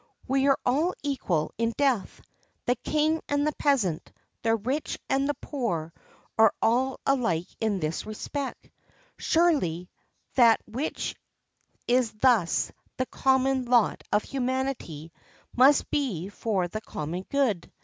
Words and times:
We 0.27 0.47
are 0.47 0.57
all 0.65 0.95
equal 1.03 1.51
in 1.59 1.73
death; 1.77 2.21
the 2.65 2.73
king 2.77 3.21
and 3.29 3.45
the 3.45 3.51
peasant, 3.51 4.11
the 4.41 4.55
rich 4.55 4.97
and 5.11 5.29
the 5.29 5.35
poor 5.35 5.93
are 6.39 6.51
all 6.59 6.99
alike 7.05 7.45
in 7.59 7.79
this 7.79 8.03
respect. 8.07 8.71
Surely, 9.19 9.91
that 10.33 10.59
which 10.65 11.13
is 11.87 12.13
thus 12.13 12.71
the 12.97 13.05
common 13.05 13.65
lot 13.65 14.01
of 14.11 14.23
humanity 14.23 15.11
must 15.55 15.87
be 15.91 16.29
for 16.29 16.67
the 16.67 16.81
common 16.81 17.27
good. 17.29 17.71